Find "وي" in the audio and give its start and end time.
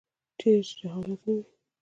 1.35-1.41